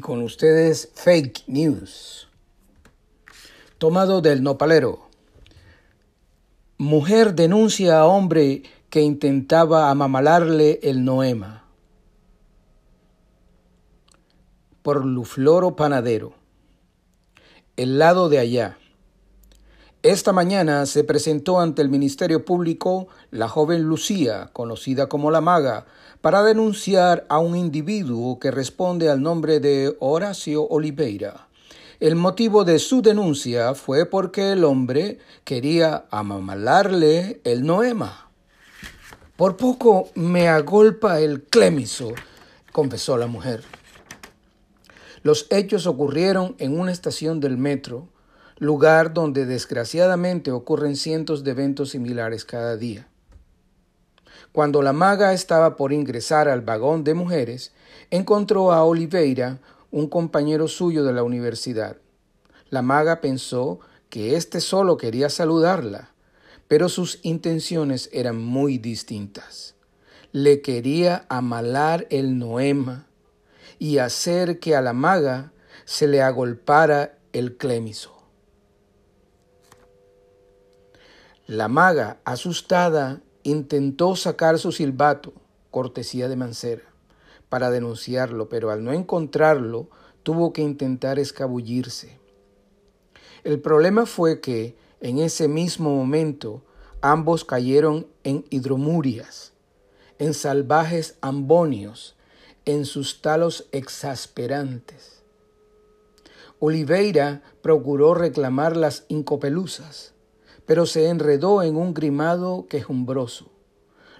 Con 0.00 0.22
ustedes, 0.22 0.90
Fake 0.94 1.44
News. 1.46 2.28
Tomado 3.78 4.20
del 4.20 4.42
nopalero. 4.42 5.08
Mujer 6.78 7.34
denuncia 7.34 7.98
a 7.98 8.06
hombre 8.06 8.62
que 8.90 9.00
intentaba 9.02 9.90
amamalarle 9.90 10.80
el 10.82 11.04
noema. 11.04 11.64
Por 14.82 15.04
Lufloro 15.04 15.76
Panadero. 15.76 16.34
El 17.76 17.98
lado 17.98 18.28
de 18.28 18.38
allá. 18.38 18.78
Esta 20.04 20.32
mañana 20.32 20.86
se 20.86 21.02
presentó 21.02 21.58
ante 21.58 21.82
el 21.82 21.88
Ministerio 21.88 22.44
Público 22.44 23.08
la 23.32 23.48
joven 23.48 23.82
Lucía, 23.82 24.48
conocida 24.52 25.08
como 25.08 25.32
la 25.32 25.40
maga, 25.40 25.86
para 26.20 26.44
denunciar 26.44 27.26
a 27.28 27.40
un 27.40 27.56
individuo 27.56 28.38
que 28.38 28.52
responde 28.52 29.10
al 29.10 29.20
nombre 29.20 29.58
de 29.58 29.96
Horacio 29.98 30.68
Oliveira. 30.68 31.48
El 31.98 32.14
motivo 32.14 32.64
de 32.64 32.78
su 32.78 33.02
denuncia 33.02 33.74
fue 33.74 34.06
porque 34.06 34.52
el 34.52 34.62
hombre 34.62 35.18
quería 35.42 36.04
amamalarle 36.12 37.40
el 37.42 37.66
noema. 37.66 38.30
Por 39.36 39.56
poco 39.56 40.10
me 40.14 40.46
agolpa 40.46 41.18
el 41.18 41.42
clémiso, 41.42 42.12
confesó 42.70 43.16
la 43.16 43.26
mujer. 43.26 43.64
Los 45.24 45.48
hechos 45.50 45.88
ocurrieron 45.88 46.54
en 46.60 46.78
una 46.78 46.92
estación 46.92 47.40
del 47.40 47.58
metro, 47.58 48.06
lugar 48.58 49.14
donde 49.14 49.46
desgraciadamente 49.46 50.50
ocurren 50.50 50.96
cientos 50.96 51.44
de 51.44 51.52
eventos 51.52 51.90
similares 51.90 52.44
cada 52.44 52.76
día. 52.76 53.08
Cuando 54.52 54.82
la 54.82 54.92
maga 54.92 55.32
estaba 55.32 55.76
por 55.76 55.92
ingresar 55.92 56.48
al 56.48 56.62
vagón 56.62 57.04
de 57.04 57.14
mujeres, 57.14 57.72
encontró 58.10 58.72
a 58.72 58.84
Oliveira, 58.84 59.60
un 59.90 60.08
compañero 60.08 60.68
suyo 60.68 61.04
de 61.04 61.12
la 61.12 61.22
universidad. 61.22 61.96
La 62.68 62.82
maga 62.82 63.20
pensó 63.20 63.80
que 64.10 64.36
éste 64.36 64.60
solo 64.60 64.96
quería 64.96 65.30
saludarla, 65.30 66.10
pero 66.66 66.88
sus 66.88 67.20
intenciones 67.22 68.10
eran 68.12 68.36
muy 68.38 68.78
distintas. 68.78 69.74
Le 70.32 70.60
quería 70.60 71.24
amalar 71.28 72.06
el 72.10 72.38
noema 72.38 73.06
y 73.78 73.98
hacer 73.98 74.58
que 74.58 74.76
a 74.76 74.82
la 74.82 74.92
maga 74.92 75.52
se 75.84 76.06
le 76.08 76.20
agolpara 76.20 77.18
el 77.32 77.56
clémiso. 77.56 78.17
La 81.48 81.66
maga, 81.68 82.20
asustada, 82.26 83.22
intentó 83.42 84.16
sacar 84.16 84.58
su 84.58 84.70
silbato, 84.70 85.32
cortesía 85.70 86.28
de 86.28 86.36
Mancera, 86.36 86.82
para 87.48 87.70
denunciarlo, 87.70 88.50
pero 88.50 88.70
al 88.70 88.84
no 88.84 88.92
encontrarlo, 88.92 89.88
tuvo 90.22 90.52
que 90.52 90.60
intentar 90.60 91.18
escabullirse. 91.18 92.18
El 93.44 93.60
problema 93.60 94.04
fue 94.04 94.42
que, 94.42 94.76
en 95.00 95.20
ese 95.20 95.48
mismo 95.48 95.96
momento, 95.96 96.60
ambos 97.00 97.46
cayeron 97.46 98.06
en 98.24 98.44
hidromurias, 98.50 99.54
en 100.18 100.34
salvajes 100.34 101.16
ambonios, 101.22 102.14
en 102.66 102.84
sus 102.84 103.22
talos 103.22 103.68
exasperantes. 103.72 105.22
Oliveira 106.58 107.40
procuró 107.62 108.12
reclamar 108.12 108.76
las 108.76 109.06
incopeluzas, 109.08 110.12
pero 110.68 110.84
se 110.84 111.08
enredó 111.08 111.62
en 111.62 111.76
un 111.76 111.94
grimado 111.94 112.66
quejumbroso, 112.68 113.50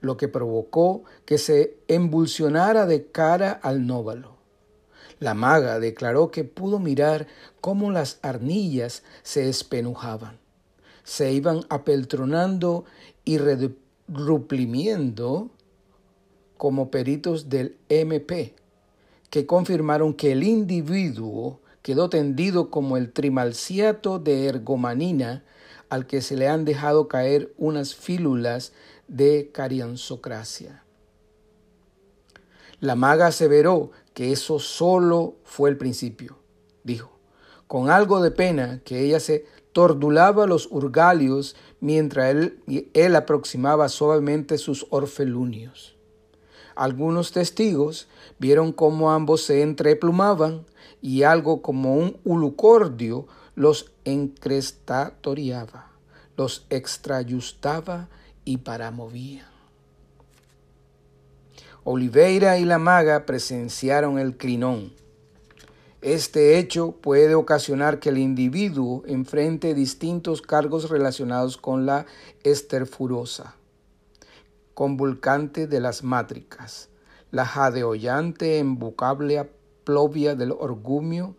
lo 0.00 0.16
que 0.16 0.26
provocó 0.26 1.04
que 1.24 1.38
se 1.38 1.76
embulsionara 1.86 2.84
de 2.84 3.06
cara 3.06 3.52
al 3.52 3.86
nóvalo. 3.86 4.38
La 5.20 5.34
maga 5.34 5.78
declaró 5.78 6.32
que 6.32 6.42
pudo 6.42 6.80
mirar 6.80 7.28
cómo 7.60 7.92
las 7.92 8.18
arnillas 8.22 9.04
se 9.22 9.48
espenujaban, 9.48 10.40
se 11.04 11.32
iban 11.32 11.60
apeltronando 11.68 12.86
y 13.24 13.38
reduplimiendo 13.38 15.48
como 16.56 16.90
peritos 16.90 17.50
del 17.50 17.76
MP, 17.88 18.56
que 19.30 19.46
confirmaron 19.46 20.12
que 20.12 20.32
el 20.32 20.42
individuo 20.42 21.60
quedó 21.82 22.08
tendido 22.08 22.68
como 22.68 22.96
el 22.96 23.12
trimalciato 23.12 24.18
de 24.18 24.46
ergomanina 24.46 25.44
al 25.92 26.06
que 26.06 26.22
se 26.22 26.38
le 26.38 26.48
han 26.48 26.64
dejado 26.64 27.06
caer 27.06 27.52
unas 27.58 27.94
fílulas 27.94 28.72
de 29.08 29.50
carianzocracia. 29.52 30.84
La 32.80 32.96
maga 32.96 33.26
aseveró 33.26 33.90
que 34.14 34.32
eso 34.32 34.58
solo 34.58 35.36
fue 35.44 35.68
el 35.68 35.76
principio, 35.76 36.38
dijo, 36.82 37.12
con 37.66 37.90
algo 37.90 38.22
de 38.22 38.30
pena 38.30 38.80
que 38.86 39.00
ella 39.00 39.20
se 39.20 39.44
tordulaba 39.72 40.46
los 40.46 40.66
urgalios 40.70 41.56
mientras 41.80 42.30
él, 42.30 42.62
él 42.94 43.14
aproximaba 43.14 43.90
suavemente 43.90 44.56
sus 44.56 44.86
orfelunios. 44.88 45.94
Algunos 46.74 47.32
testigos 47.32 48.08
vieron 48.38 48.72
cómo 48.72 49.10
ambos 49.12 49.42
se 49.42 49.60
entreplumaban 49.60 50.64
y 51.02 51.24
algo 51.24 51.60
como 51.60 51.96
un 51.96 52.16
ulucordio 52.24 53.26
los 53.54 53.92
encrestatoriaba, 54.04 55.90
los 56.36 56.66
extrayustaba 56.70 58.08
y 58.44 58.58
paramovía. 58.58 59.48
Oliveira 61.84 62.58
y 62.58 62.64
la 62.64 62.78
maga 62.78 63.26
presenciaron 63.26 64.18
el 64.18 64.36
clinón. 64.36 64.92
Este 66.00 66.58
hecho 66.58 66.92
puede 66.92 67.34
ocasionar 67.34 68.00
que 68.00 68.08
el 68.08 68.18
individuo 68.18 69.02
enfrente 69.06 69.74
distintos 69.74 70.42
cargos 70.42 70.90
relacionados 70.90 71.56
con 71.56 71.86
la 71.86 72.06
esterfurosa, 72.42 73.56
convulcante 74.74 75.66
de 75.66 75.80
las 75.80 76.02
mátricas, 76.02 76.88
la 77.30 77.46
jadeollante 77.46 78.58
embucable 78.58 79.38
aplovia 79.38 80.34
del 80.34 80.52
orgumio 80.52 81.36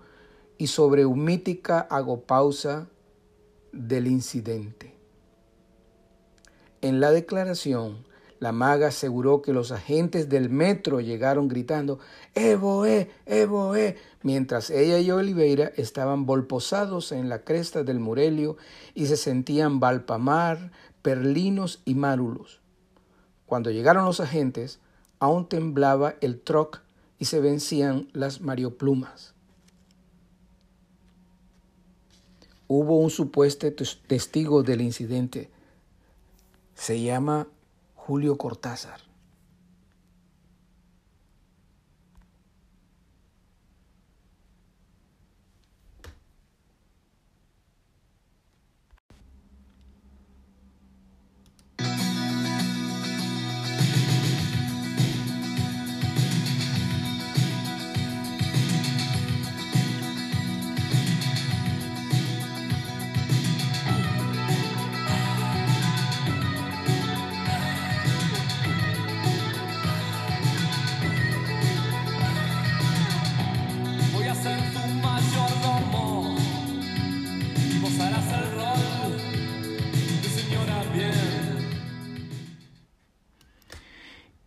y 0.58 0.68
sobreumítica 0.68 1.80
agopausa 1.80 2.88
del 3.72 4.08
incidente. 4.08 4.96
En 6.82 7.00
la 7.00 7.12
declaración, 7.12 8.06
la 8.40 8.52
maga 8.52 8.88
aseguró 8.88 9.42
que 9.42 9.54
los 9.54 9.72
agentes 9.72 10.28
del 10.28 10.50
metro 10.50 11.00
llegaron 11.00 11.48
gritando 11.48 12.00
Evoe, 12.36 13.10
Evoe, 13.26 13.96
mientras 14.22 14.70
ella 14.70 15.00
y 15.00 15.10
Oliveira 15.12 15.72
estaban 15.78 16.26
volposados 16.26 17.14
en 17.14 17.30
la 17.30 17.46
cresta 17.46 17.84
del 17.84 18.00
Murelio 18.00 18.58
y 18.94 19.06
se 19.06 19.16
sentían 19.16 19.80
valpamar, 19.80 20.72
perlinos 21.02 21.82
y 21.86 21.96
márulos. 21.96 22.60
Cuando 23.46 23.72
llegaron 23.72 24.04
los 24.04 24.20
agentes, 24.20 24.82
aún 25.20 25.48
temblaba 25.48 26.16
el 26.20 26.42
troc 26.42 26.82
y 27.20 27.26
se 27.26 27.40
vencían 27.40 28.10
las 28.12 28.42
marioplumas. 28.42 29.33
Hubo 32.76 32.98
un 32.98 33.12
supuesto 33.12 33.72
testigo 34.08 34.64
del 34.64 34.82
incidente. 34.82 35.52
Se 36.74 37.00
llama 37.00 37.48
Julio 37.94 38.36
Cortázar. 38.36 39.00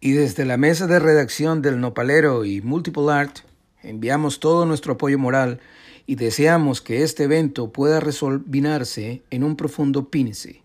Y 0.01 0.13
desde 0.13 0.45
la 0.45 0.57
mesa 0.57 0.87
de 0.87 0.99
redacción 0.99 1.63
del 1.63 1.81
Nopalero 1.81 2.45
y 2.45 2.61
Multiple 2.61 3.11
Art, 3.13 3.39
Enviamos 3.87 4.41
todo 4.41 4.67
nuestro 4.67 4.95
apoyo 4.95 5.17
moral 5.17 5.61
y 6.07 6.17
deseamos 6.17 6.81
que 6.81 7.05
este 7.05 7.25
evento 7.25 7.73
pueda 7.73 8.01
resolvinarse 8.01 9.23
en 9.31 9.45
un 9.45 9.55
profundo 9.55 10.11
pince, 10.11 10.63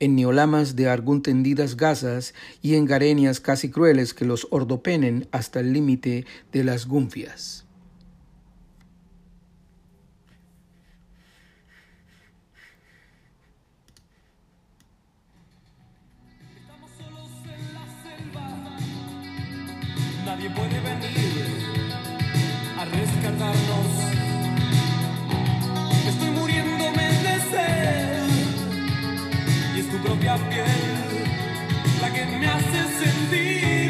en 0.00 0.16
neolamas 0.16 0.74
de 0.74 0.88
algún 0.88 1.22
tendidas 1.22 1.76
gasas 1.76 2.34
y 2.62 2.76
en 2.76 2.86
garenias 2.86 3.40
casi 3.40 3.70
crueles 3.70 4.14
que 4.14 4.24
los 4.24 4.46
ordopenen 4.50 5.28
hasta 5.32 5.60
el 5.60 5.74
límite 5.74 6.24
de 6.50 6.64
las 6.64 6.86
gunfias. 6.86 7.66
Nadie 20.42 20.56
puede 20.56 20.80
venir 20.80 21.46
a 22.76 22.84
rescatarnos. 22.84 23.86
Estoy 26.08 26.30
muriéndome 26.30 27.04
de 27.04 27.40
sed. 27.52 28.28
Y 29.76 29.80
es 29.80 29.88
tu 29.88 29.98
propia 29.98 30.34
piel 30.48 30.66
la 32.00 32.12
que 32.12 32.24
me 32.26 32.46
hace 32.48 33.04
sentir. 33.04 33.81